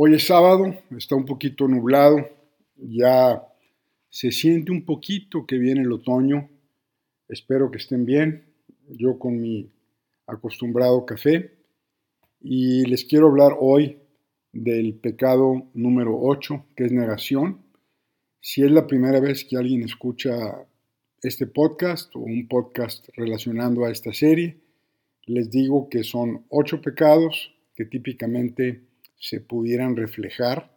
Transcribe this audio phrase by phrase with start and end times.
[0.00, 2.18] Hoy es sábado, está un poquito nublado,
[2.76, 3.42] ya
[4.08, 6.48] se siente un poquito que viene el otoño.
[7.28, 8.46] Espero que estén bien.
[8.90, 9.72] Yo con mi
[10.24, 11.52] acostumbrado café.
[12.40, 13.98] Y les quiero hablar hoy
[14.52, 17.60] del pecado número 8, que es negación.
[18.40, 20.64] Si es la primera vez que alguien escucha
[21.22, 24.60] este podcast o un podcast relacionando a esta serie,
[25.26, 28.87] les digo que son ocho pecados que típicamente
[29.18, 30.74] se pudieran reflejar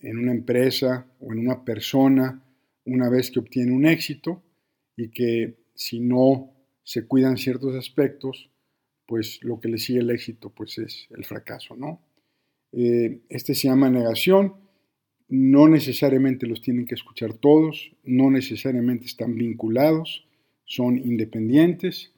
[0.00, 2.42] en una empresa o en una persona
[2.84, 4.42] una vez que obtiene un éxito
[4.96, 8.50] y que si no se cuidan ciertos aspectos,
[9.06, 12.00] pues lo que le sigue el éxito pues es el fracaso, ¿no?
[12.72, 14.54] Eh, este se llama negación,
[15.28, 20.26] no necesariamente los tienen que escuchar todos, no necesariamente están vinculados,
[20.64, 22.12] son independientes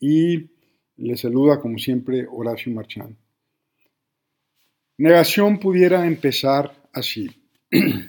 [0.00, 0.50] y
[0.96, 3.16] les saluda como siempre Horacio Marchán.
[4.98, 7.28] Negación pudiera empezar así.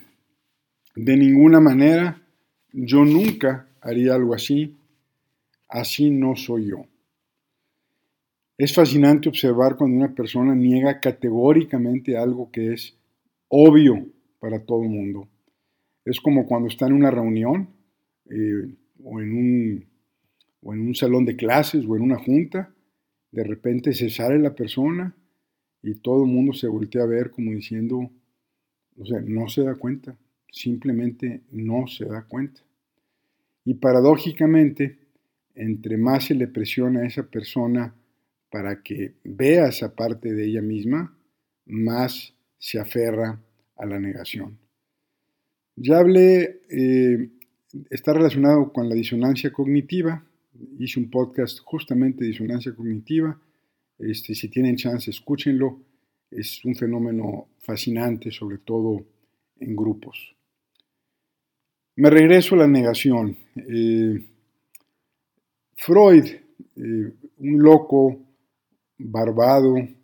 [0.96, 2.22] De ninguna manera,
[2.72, 4.74] yo nunca haría algo así,
[5.68, 6.86] así no soy yo.
[8.58, 12.98] Es fascinante observar cuando una persona niega categóricamente algo que es
[13.50, 14.08] obvio
[14.40, 15.28] para todo el mundo.
[16.06, 17.70] Es como cuando está en una reunión
[18.30, 19.86] eh, o, en un,
[20.62, 22.74] o en un salón de clases o en una junta,
[23.30, 25.14] de repente se sale la persona
[25.82, 28.10] y todo el mundo se voltea a ver como diciendo,
[28.98, 30.18] o sea, no se da cuenta,
[30.52, 32.62] simplemente no se da cuenta.
[33.64, 34.98] Y paradójicamente,
[35.56, 37.94] entre más se le presiona a esa persona
[38.50, 41.18] para que vea esa parte de ella misma,
[41.66, 43.42] más se aferra
[43.76, 44.58] a la negación.
[45.76, 47.30] Ya hablé, eh,
[47.90, 50.26] está relacionado con la disonancia cognitiva,
[50.80, 53.40] hice un podcast justamente de disonancia cognitiva,
[54.00, 55.80] este, si tienen chance, escúchenlo.
[56.30, 59.06] Es un fenómeno fascinante, sobre todo
[59.60, 60.36] en grupos.
[61.96, 63.36] Me regreso a la negación.
[63.56, 64.24] Eh,
[65.76, 68.20] Freud, eh, un loco
[69.00, 69.98] barbado, eh,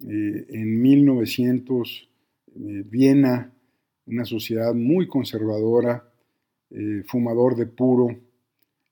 [0.00, 2.10] en 1900,
[2.56, 3.52] Viena,
[4.06, 6.08] una sociedad muy conservadora,
[7.06, 8.16] fumador de puro,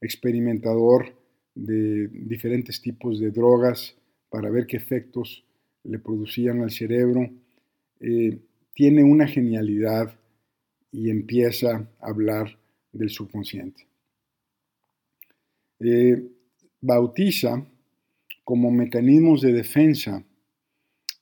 [0.00, 1.14] experimentador
[1.54, 3.96] de diferentes tipos de drogas,
[4.32, 5.44] para ver qué efectos
[5.84, 7.30] le producían al cerebro,
[8.00, 8.38] eh,
[8.72, 10.18] tiene una genialidad
[10.90, 12.58] y empieza a hablar
[12.92, 13.86] del subconsciente.
[15.80, 16.30] Eh,
[16.80, 17.66] bautiza
[18.42, 20.24] como mecanismos de defensa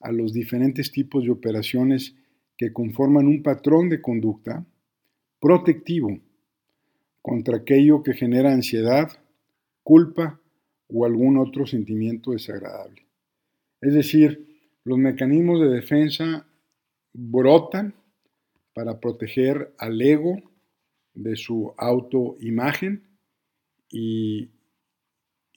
[0.00, 2.14] a los diferentes tipos de operaciones
[2.56, 4.64] que conforman un patrón de conducta
[5.40, 6.16] protectivo
[7.20, 9.10] contra aquello que genera ansiedad,
[9.82, 10.39] culpa
[10.92, 13.06] o algún otro sentimiento desagradable.
[13.80, 14.46] Es decir,
[14.84, 16.46] los mecanismos de defensa
[17.12, 17.94] brotan
[18.74, 20.42] para proteger al ego
[21.14, 23.08] de su autoimagen
[23.90, 24.50] y,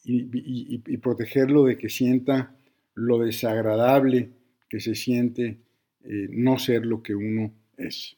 [0.04, 2.56] y, protegerlo de que sienta
[2.96, 4.32] lo desagradable
[4.70, 5.60] que se siente
[6.04, 8.18] eh, no ser lo que uno es.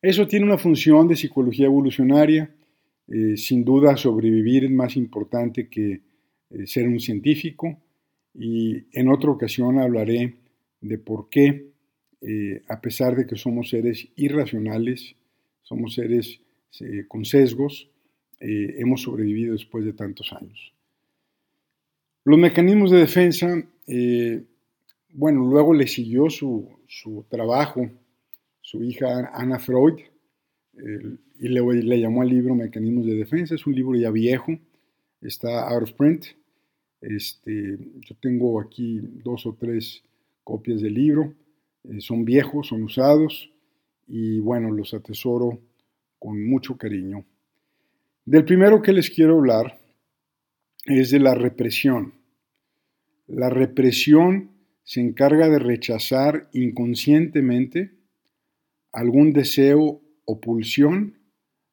[0.00, 2.54] Eso tiene una función de psicología evolucionaria
[3.08, 6.00] eh, sin duda sobrevivir es más importante que
[6.50, 7.78] eh, ser un científico
[8.34, 10.34] y en otra ocasión hablaré
[10.80, 11.70] de por qué,
[12.20, 15.16] eh, a pesar de que somos seres irracionales,
[15.62, 16.40] somos seres
[17.06, 17.88] con sesgos,
[18.40, 20.74] hemos sobrevivido después de tantos años.
[22.24, 23.64] Los mecanismos de defensa,
[25.12, 27.88] bueno, luego le siguió su, su trabajo
[28.64, 30.00] su hija Ana Freud,
[31.38, 33.54] y le, llamó al libro Mecanismos de Defensa.
[33.54, 34.58] Es un libro ya viejo,
[35.20, 36.26] está out of print.
[37.00, 40.02] Este, yo tengo aquí dos o tres
[40.42, 41.34] copias del libro.
[41.84, 43.50] Eh, son viejos, son usados
[44.06, 45.60] y bueno, los atesoro
[46.18, 47.24] con mucho cariño.
[48.24, 49.78] Del primero que les quiero hablar
[50.86, 52.14] es de la represión.
[53.26, 54.50] La represión
[54.82, 57.92] se encarga de rechazar inconscientemente
[58.92, 61.18] algún deseo o pulsión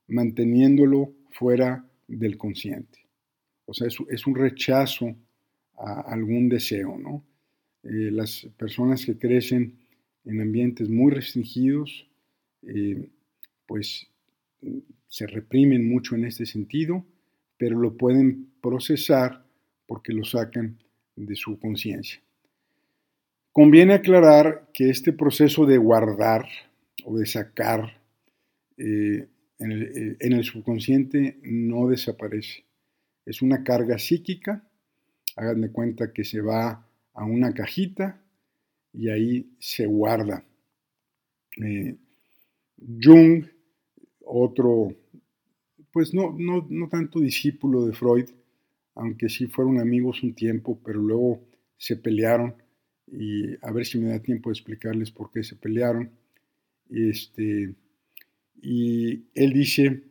[0.07, 2.99] manteniéndolo fuera del consciente.
[3.65, 5.15] O sea, es, un rechazo
[5.77, 7.23] a algún deseo, ¿no?
[7.83, 9.79] Eh, las personas que crecen
[10.25, 12.07] en ambientes muy restringidos,
[12.63, 13.09] eh,
[13.65, 14.07] pues
[15.07, 17.05] se reprimen mucho en este sentido,
[17.57, 19.45] pero lo pueden procesar
[19.87, 20.77] porque lo sacan
[21.15, 22.21] de su conciencia.
[23.51, 26.45] Conviene aclarar que este proceso de guardar
[27.03, 28.00] o de sacar
[28.81, 29.29] eh,
[29.59, 32.65] eh, en el, subconsciente no desaparece.
[33.25, 34.67] Es una carga psíquica,
[35.35, 38.23] háganme cuenta que se va a una cajita
[38.91, 40.43] y ahí se guarda.
[41.63, 41.95] Eh,
[43.01, 43.45] Jung,
[44.21, 44.95] otro,
[45.91, 48.29] pues no, no, no tanto discípulo de Freud,
[48.95, 51.39] aunque sí fueron amigos un tiempo, pero luego
[51.77, 52.55] se pelearon
[53.11, 56.09] y a ver si me da tiempo de explicarles por qué se pelearon.
[56.89, 57.75] Este,
[58.61, 60.03] y él dice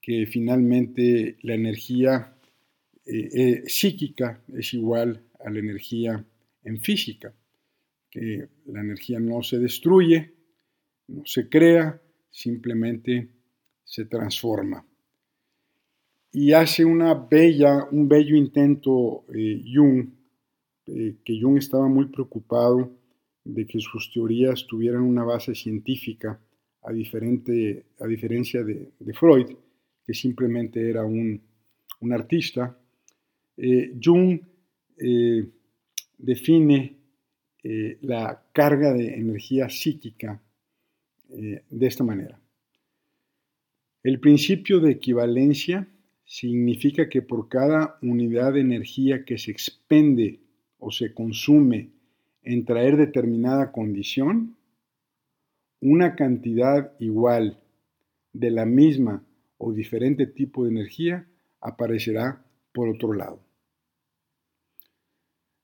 [0.00, 2.36] que finalmente la energía
[3.06, 6.24] eh, eh, psíquica es igual a la energía
[6.62, 7.34] en física,
[8.10, 10.32] que la energía no se destruye,
[11.08, 13.28] no se crea, simplemente
[13.84, 14.86] se transforma.
[16.32, 20.08] Y hace una bella, un bello intento eh, Jung,
[20.84, 22.90] que Jung estaba muy preocupado
[23.42, 26.38] de que sus teorías tuvieran una base científica,
[26.84, 29.56] a, diferente, a diferencia de, Freud,
[30.06, 31.40] que simplemente era un,
[32.12, 32.78] artista.
[33.56, 34.38] Eh, Jung
[34.98, 35.48] eh,
[36.18, 36.96] define
[37.62, 40.40] eh, la carga de energía psíquica
[41.26, 42.38] de esta manera.
[44.04, 45.88] El principio de equivalencia
[46.24, 50.40] significa que por cada unidad de energía que se expende
[50.78, 51.90] o se consume
[52.42, 54.56] en traer determinada condición,
[55.84, 57.60] una cantidad igual
[58.32, 59.24] de la misma
[59.58, 61.28] o diferente tipo de energía
[61.60, 63.40] aparecerá por otro lado.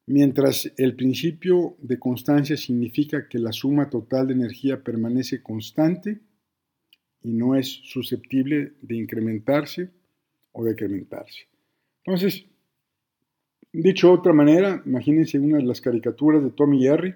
[0.06, 6.20] Mientras el principio de constancia significa que la suma total de energía permanece constante
[7.22, 9.90] y no es susceptible de incrementarse
[10.52, 11.48] o decrementarse.
[12.04, 12.46] Entonces,
[13.72, 17.14] Dicho de otra manera, imagínense una de las caricaturas de Tommy Jerry,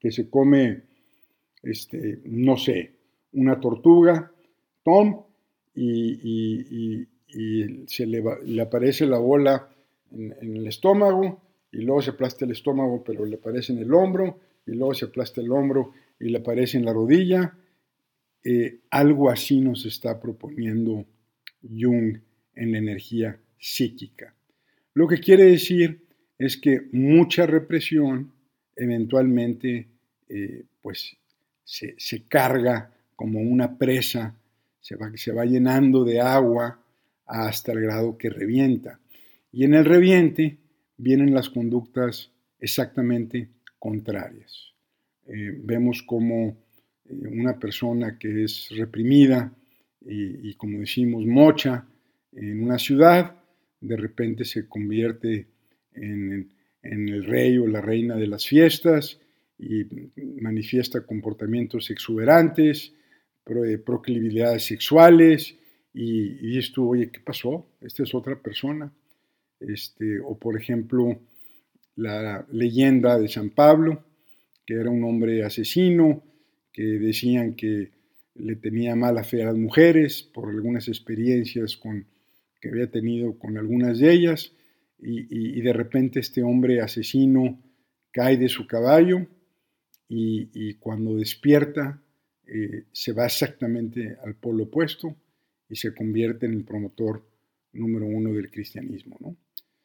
[0.00, 0.84] que se come,
[1.64, 2.92] este, no sé,
[3.32, 4.32] una tortuga,
[4.82, 5.22] Tom,
[5.74, 7.06] y,
[7.86, 9.68] se le, aparece la bola
[10.12, 14.38] en, el estómago, y luego se aplasta el estómago, pero le aparece en el hombro,
[14.66, 17.56] y luego se aplasta el hombro y le aparece en la rodilla.
[18.44, 21.04] Eh, algo así nos está proponiendo
[21.62, 22.18] Jung
[22.54, 24.34] en la energía psíquica.
[24.94, 26.02] Lo que quiere decir
[26.38, 28.32] es que mucha represión
[28.76, 29.88] eventualmente
[30.28, 31.16] eh, pues
[31.64, 31.96] se,
[32.28, 34.36] carga como una presa,
[34.80, 36.80] se va, se va llenando de agua
[37.26, 39.00] hasta el grado que revienta.
[39.50, 40.58] Y en el reviente
[40.96, 44.72] vienen las conductas exactamente contrarias.
[45.26, 46.56] Eh, vemos como
[47.04, 49.52] eh, una persona que es reprimida
[50.00, 51.86] y, y, como decimos, mocha
[52.32, 53.36] en una ciudad,
[53.80, 55.46] de repente se convierte
[55.92, 56.50] en,
[56.82, 59.18] el rey o la reina de las fiestas
[59.58, 59.84] y
[60.40, 62.92] manifiesta comportamientos exuberantes,
[63.84, 65.56] proclividades sexuales,
[65.96, 67.68] y, tú, oye, ¿qué pasó?
[67.80, 68.92] Esta es otra persona.
[69.60, 71.20] Este, o por ejemplo,
[71.94, 74.04] la leyenda de San Pablo,
[74.66, 76.24] que era un hombre asesino,
[76.72, 77.92] que decían que
[78.34, 82.06] le tenía mala fe a las mujeres por algunas experiencias con
[82.60, 84.52] que había tenido con algunas de ellas,
[84.98, 87.62] y, de repente este hombre asesino
[88.10, 89.26] cae de su caballo
[90.08, 92.00] y, cuando despierta
[92.46, 95.16] eh, se va exactamente al polo opuesto
[95.68, 97.26] y se convierte en el promotor
[97.72, 99.36] número uno del cristianismo.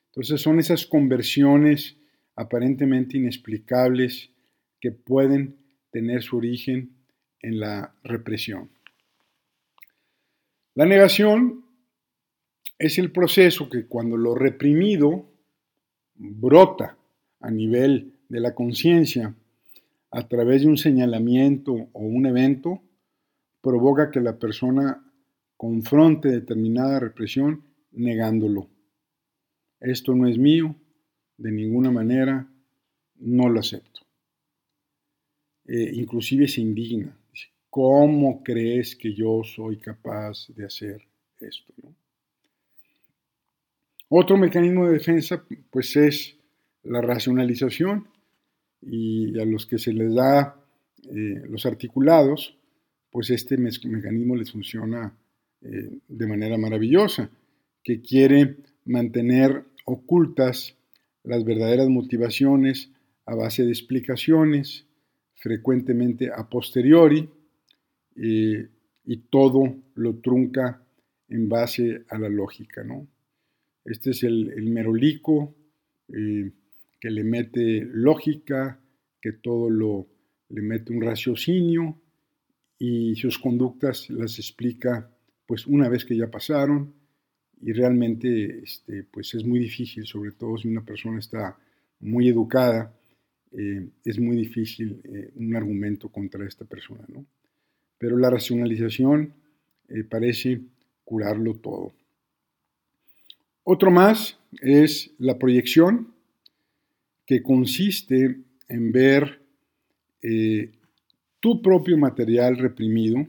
[0.08, 1.98] Entonces son esas conversiones
[2.36, 4.32] aparentemente inexplicables
[4.80, 5.56] que pueden
[5.92, 6.92] tener su origen
[7.42, 8.70] en la represión.
[10.76, 11.66] La negación
[12.78, 15.30] es el proceso que cuando lo reprimido
[16.16, 16.98] brota
[17.42, 19.36] a nivel de la conciencia
[20.12, 22.82] a través de un señalamiento o un evento,
[23.62, 25.04] provoca que la persona
[25.58, 28.70] confronte determinada represión negándolo.
[29.80, 30.76] Esto no es mío,
[31.38, 32.48] de ninguna manera,
[33.16, 34.02] no lo acepto.
[35.66, 37.16] Eh, inclusive se indigna.
[37.70, 41.02] ¿Cómo crees que yo soy capaz de hacer
[41.40, 41.74] esto?
[44.08, 46.36] Otro mecanismo de defensa pues es
[46.84, 48.08] la racionalización
[48.82, 50.56] y a los que se les da
[51.04, 52.58] eh, los articulados,
[53.12, 55.18] pues este mecanismo les funciona
[55.62, 57.30] eh, de manera maravillosa,
[57.84, 60.76] que quiere mantener ocultas
[61.24, 62.92] las verdaderas motivaciones
[63.26, 64.86] a base de explicaciones,
[65.36, 67.30] frecuentemente a posteriori,
[68.16, 68.68] eh,
[69.06, 70.84] y todo lo trunca
[71.30, 73.08] en base a la lógica, ¿no?
[73.86, 75.56] Este es el, merolico
[77.00, 78.80] que le mete lógica,
[79.22, 80.08] que todo lo
[80.50, 82.02] le mete un raciocinio
[82.78, 85.12] y sus conductas las explica
[85.46, 86.94] pues una vez que ya pasaron
[87.62, 91.58] y realmente este, pues es muy difícil, sobre todo si una persona está
[92.00, 92.94] muy educada
[93.52, 97.26] eh, es muy difícil eh, un argumento contra esta persona, ¿no?
[97.98, 99.34] Pero la racionalización
[99.90, 100.62] eh, parece
[101.04, 101.92] curarlo todo.
[103.64, 106.14] Otro más es la proyección,
[107.30, 109.40] que consiste en ver
[111.40, 113.24] tu propio material reprimido,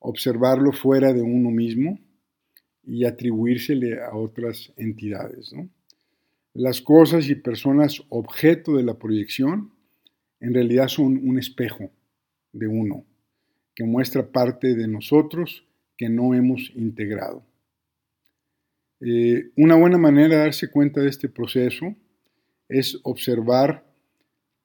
[0.00, 1.98] observarlo fuera de uno mismo
[2.84, 5.50] y atribuírsele a otras entidades.
[6.52, 9.72] Las cosas y personas objeto de la proyección
[10.38, 11.90] en realidad son un espejo
[12.52, 13.06] de uno,
[13.74, 15.64] que muestra parte de nosotros
[15.96, 17.42] que no hemos integrado.
[19.00, 21.96] Eh, una buena manera de darse cuenta de este proceso
[22.68, 23.84] es observar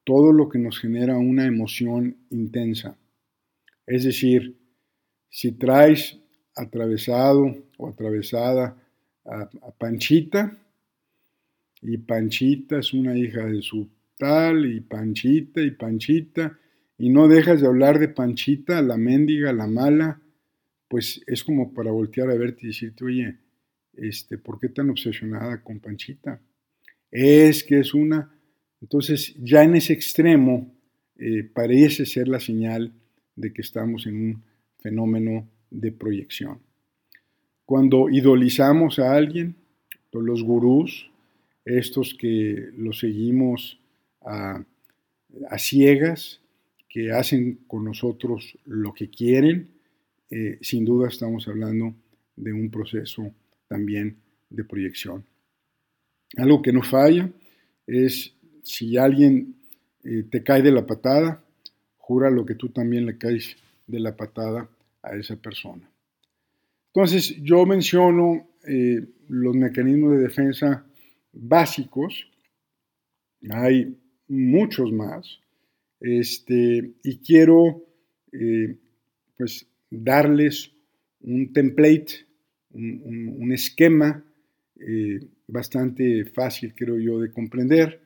[0.04, 2.98] todo lo que nos genera una emoción intensa.
[3.86, 4.58] Es decir,
[5.30, 6.20] si traes
[6.56, 8.78] atravesado o atravesada
[9.26, 10.58] a, Panchita,
[11.82, 16.58] y Panchita es una hija de su tal, y Panchita, y Panchita,
[16.98, 20.22] y no dejas de hablar de Panchita, la mendiga, la mala,
[20.88, 23.38] pues es como para voltear a verte y decirte, oye,
[23.94, 26.42] este, ¿por qué tan obsesionada con Panchita?
[27.12, 28.34] Es que es una...
[28.82, 30.74] Entonces, ya en ese extremo
[31.18, 32.94] eh, parece ser la señal
[33.36, 34.44] de que estamos en un
[34.80, 36.60] fenómeno de proyección.
[37.66, 39.56] Cuando idolizamos a alguien,
[40.20, 41.10] los gurús,
[41.64, 43.80] estos que los seguimos
[44.22, 44.64] a,
[45.58, 46.42] ciegas,
[46.90, 49.70] que hacen con nosotros lo que quieren,
[50.30, 51.96] eh, sin duda estamos hablando
[52.36, 53.34] de un proceso
[53.68, 54.18] también
[54.50, 55.24] de proyección.
[56.38, 57.30] Algo que no falla
[57.88, 58.34] es
[58.64, 59.56] si alguien
[60.04, 61.44] eh, te cae de la patada,
[61.98, 63.56] jura lo que tú también le caes
[63.88, 64.70] de la patada
[65.02, 65.90] a esa persona.
[66.94, 70.86] Entonces, yo menciono eh, los mecanismos de defensa
[71.34, 72.28] básicos,
[73.50, 73.98] hay
[74.28, 75.40] muchos más,
[76.00, 77.84] este, y quiero
[78.32, 78.78] eh,
[79.38, 80.72] pues darles
[81.22, 82.26] un template,
[82.74, 84.24] un, esquema
[85.52, 88.02] bastante fácil, creo yo, de comprender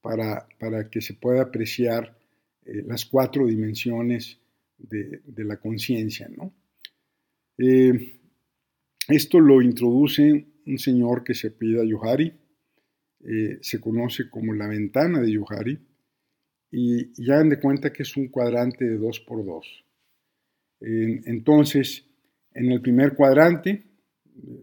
[0.00, 2.16] para, para que se pueda apreciar
[2.64, 4.38] eh, las cuatro dimensiones
[4.78, 6.28] de, la conciencia.
[6.28, 6.54] ¿no?
[9.08, 12.32] esto lo introduce un señor que se pida Yohari,
[13.22, 15.78] eh, se conoce como la ventana de Yohari
[16.70, 19.84] y ya dan de cuenta que es un cuadrante de 2 por 2.
[20.80, 22.06] entonces,
[22.54, 23.84] en el primer cuadrante,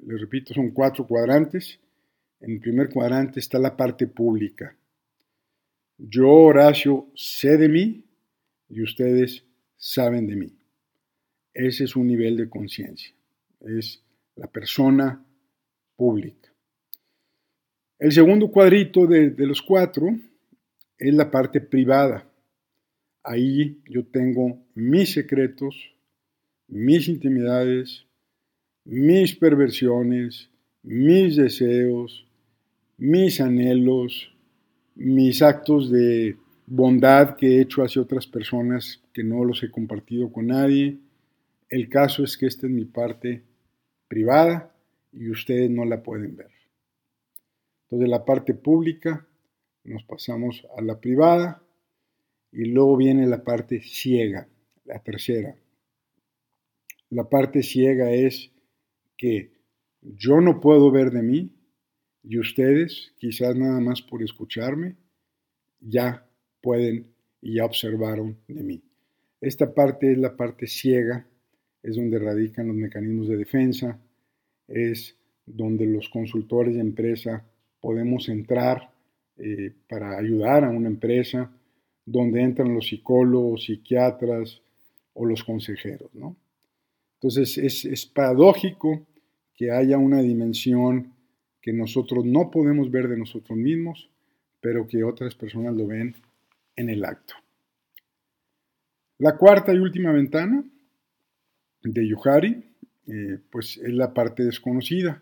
[0.07, 1.79] les repito, son cuatro cuadrantes,
[2.39, 4.75] en el primer cuadrante está la parte pública.
[5.97, 8.05] Yo, Horacio, sé de mí
[8.69, 9.43] y ustedes
[9.75, 10.53] saben de mí.
[11.53, 13.11] Ese es un nivel de conciencia.
[13.61, 14.03] Es
[14.35, 15.25] la persona
[15.95, 16.53] pública.
[17.99, 20.15] El segundo cuadrito de, los cuatro
[20.99, 22.29] es la parte privada.
[23.23, 25.95] Ahí yo tengo mis secretos,
[26.67, 28.05] mis intimidades,
[28.85, 30.51] mis perversiones,
[30.83, 32.26] mis deseos,
[32.97, 34.35] mis anhelos,
[34.95, 40.31] mis actos de bondad que he hecho hacia otras personas que no los he compartido
[40.31, 40.97] con nadie.
[41.69, 43.43] El caso es que esta es mi parte
[44.07, 44.75] privada
[45.13, 46.51] y ustedes no la pueden ver.
[47.83, 49.25] Entonces, la parte pública
[49.83, 51.61] nos pasamos a la privada
[52.51, 54.47] y luego viene la parte ciega,
[54.85, 55.55] la tercera.
[57.09, 58.51] La parte ciega es
[59.15, 59.51] que
[60.01, 61.56] yo no puedo ver de mí
[62.23, 64.95] y ustedes, quizás nada más por escucharme,
[65.79, 66.25] ya
[66.61, 67.07] pueden
[67.41, 68.81] y ya observaron de mí.
[69.39, 71.27] Esta parte es la parte ciega,
[71.83, 73.99] es donde radican los mecanismos de defensa,
[74.67, 77.45] es donde los consultores de empresa
[77.79, 78.91] podemos entrar
[79.37, 81.51] eh, para ayudar a una empresa,
[82.05, 84.61] donde entran los psicólogos, psiquiatras
[85.13, 86.13] o los consejeros.
[86.13, 86.35] ¿no?
[87.15, 89.05] Entonces es, es paradójico
[89.55, 91.13] que haya una dimensión
[91.67, 94.09] que nosotros no podemos ver de nosotros mismos,
[94.61, 96.15] pero que otras personas lo ven
[96.77, 97.33] en el acto.
[99.17, 100.63] La cuarta y última ventana
[101.83, 102.63] de Yuhari,
[103.07, 105.21] eh, pues es la parte desconocida.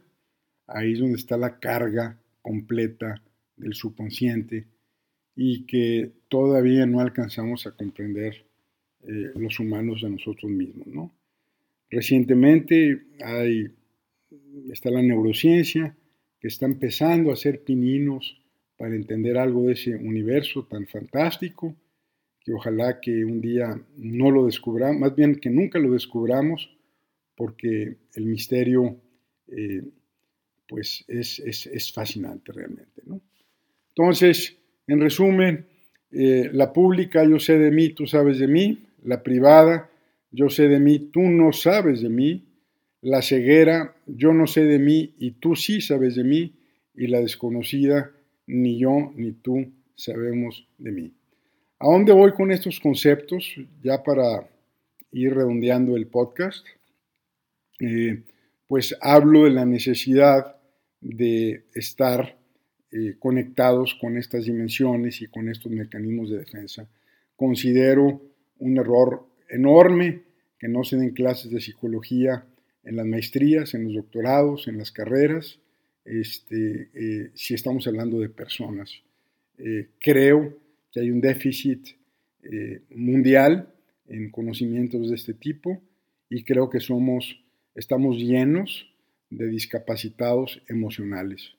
[0.68, 3.24] Ahí es donde está la carga completa
[3.58, 4.68] del subconsciente
[5.36, 8.46] y que todavía no alcanzamos a comprender
[9.02, 10.86] eh, los humanos de nosotros mismos.
[10.86, 11.12] ¿no?
[11.90, 13.66] Recientemente hay,
[14.70, 15.98] está la neurociencia
[16.48, 18.42] está empezando a hacer pininos
[18.78, 21.76] para entender algo de ese universo tan fantástico
[22.40, 26.70] que ojalá que un día no lo descubramos, más bien que nunca lo descubramos,
[27.36, 29.02] porque el misterio
[29.48, 29.82] eh,
[30.68, 33.02] pues es, fascinante realmente.
[33.90, 35.66] Entonces, en resumen,
[36.12, 38.86] eh, la pública, yo sé de mí, tú sabes de mí.
[39.04, 39.90] La privada,
[40.32, 42.45] yo sé de mí, tú no sabes de mí.
[43.06, 46.56] La ceguera, yo no sé de mí y tú sí sabes de mí.
[46.96, 48.12] Y la desconocida,
[48.48, 51.14] ni yo ni tú sabemos de mí.
[51.78, 53.58] ¿A dónde voy con estos conceptos?
[53.84, 54.50] Ya para
[55.12, 56.66] ir redondeando el podcast,
[57.80, 58.24] eh,
[58.66, 60.56] pues hablo de la necesidad
[61.00, 62.36] de estar
[62.92, 66.90] eh, conectados con estas dimensiones y con estos mecanismos de defensa.
[67.36, 68.20] Considero
[68.58, 70.24] un error enorme
[70.58, 72.48] que no se den clases de psicología
[72.86, 75.60] en las maestrías, en los doctorados, en las carreras,
[76.06, 78.92] este, eh, si estamos hablando de personas.
[79.58, 80.58] Eh, creo
[80.92, 81.88] que hay un déficit
[82.92, 83.74] mundial
[84.08, 85.82] en conocimientos de este tipo
[86.30, 88.88] y creo que somos, estamos llenos
[89.30, 91.56] de discapacitados emocionales.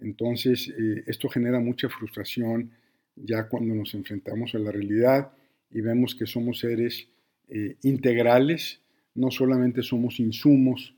[0.00, 2.72] Entonces, eh, esto genera mucha frustración
[3.16, 5.32] ya cuando nos enfrentamos a la realidad
[5.70, 7.08] y vemos que somos seres
[7.48, 8.80] eh, integrales,
[9.18, 10.94] no solamente somos insumos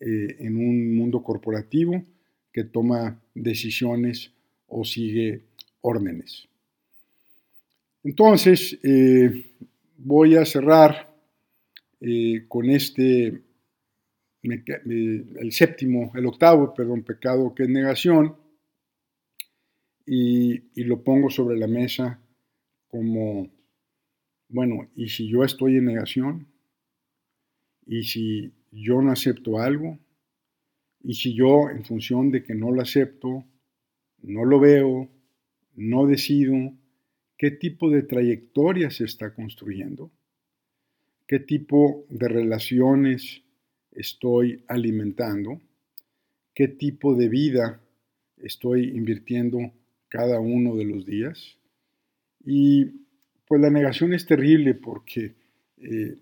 [0.00, 2.04] eh, en un mundo corporativo
[2.52, 4.32] que toma decisiones
[4.66, 5.44] o sigue
[5.80, 6.48] órdenes.
[8.02, 8.78] Entonces,
[9.98, 11.14] voy a cerrar
[12.48, 13.42] con este
[14.42, 18.36] el séptimo, el octavo, perdón, pecado que es negación,
[20.12, 22.20] y, lo pongo sobre la mesa
[22.88, 23.48] como,
[24.48, 26.48] bueno, ¿y si yo estoy en negación?
[27.86, 29.98] ¿Y si yo no acepto algo?
[31.02, 33.44] ¿Y si yo, en función de que no lo acepto,
[34.22, 35.08] no lo veo,
[35.74, 36.54] no decido,
[37.38, 40.10] qué tipo de trayectoria se está construyendo?
[41.26, 43.42] ¿Qué tipo de relaciones
[43.92, 45.60] estoy alimentando,
[46.54, 47.80] qué tipo de vida
[48.38, 49.72] estoy invirtiendo
[50.08, 51.56] cada uno de los días.
[52.44, 52.86] Y
[53.46, 55.34] pues la negación es terrible porque
[55.78, 56.18] eh,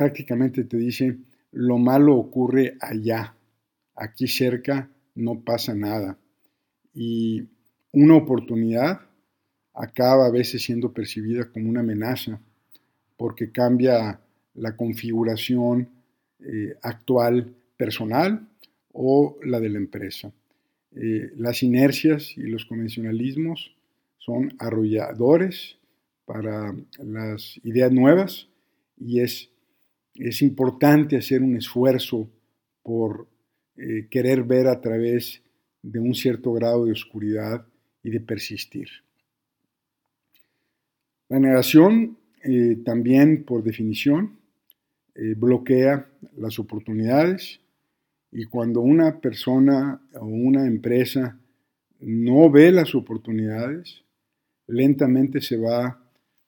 [0.00, 1.18] prácticamente te dice,
[1.52, 3.36] lo malo ocurre allá,
[3.94, 6.16] aquí cerca no pasa nada.
[6.94, 7.50] Y
[7.92, 9.02] una oportunidad
[9.74, 12.40] acaba a veces siendo percibida como una amenaza
[13.18, 14.22] porque cambia
[14.54, 15.90] la configuración
[16.38, 18.48] eh, actual personal
[18.92, 20.32] o la de la empresa.
[20.96, 23.76] Eh, las inercias y los convencionalismos
[24.16, 25.76] son arrolladores
[26.24, 28.48] para las ideas nuevas
[28.96, 29.50] y es,
[30.14, 32.28] es importante hacer un esfuerzo
[32.82, 33.28] por
[33.76, 35.42] eh, querer ver a través
[35.82, 37.66] de un cierto grado de oscuridad
[38.02, 38.88] y de persistir.
[41.28, 42.18] La negación,
[42.84, 44.40] también por definición,
[45.14, 47.60] eh, bloquea las oportunidades
[48.32, 51.38] y cuando una persona o una empresa
[51.98, 54.04] no ve las oportunidades,
[54.66, 56.02] lentamente se va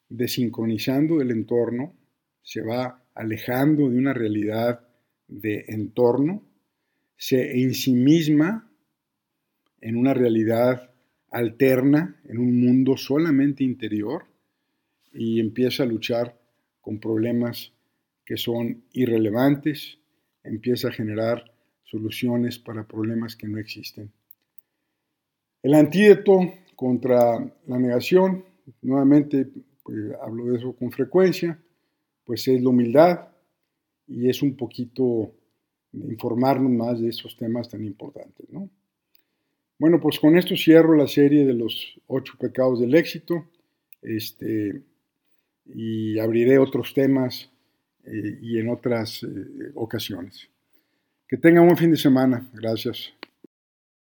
[0.09, 1.93] desincronizando del entorno,
[2.41, 4.87] se va alejando de una realidad
[5.29, 6.43] de entorno,
[7.17, 8.71] se en sí misma
[9.81, 10.91] en una realidad
[11.31, 14.25] alterna, en un mundo solamente interior,
[15.13, 16.39] y empieza a luchar
[16.81, 17.73] con problemas
[18.25, 19.99] que son irrelevantes,
[20.45, 21.53] empieza a generar
[21.85, 24.11] soluciones para problemas que no existen.
[25.63, 28.45] El antídoto contra la negación,
[28.81, 29.49] nuevamente
[29.83, 31.59] pues, hablo de eso con frecuencia,
[32.25, 33.29] pues es la humildad
[34.07, 35.35] y es un poquito
[35.93, 38.49] informarnos más de esos temas tan importantes.
[38.51, 38.69] ¿no?
[39.79, 43.47] Bueno, pues con esto cierro la serie de los ocho pecados del éxito
[44.01, 44.83] este,
[45.67, 47.51] y abriré otros temas
[48.05, 50.49] eh, y en otras eh, ocasiones.
[51.29, 52.49] Que tengan un fin de semana.
[52.53, 53.13] Gracias.